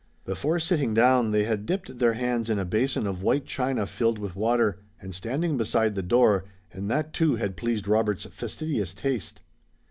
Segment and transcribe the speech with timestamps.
[0.25, 4.17] Before sitting down, they had dipped their hands in a basin of white china filled
[4.17, 9.41] with water, and standing beside the door, and that too had pleased Robert's fastidious taste.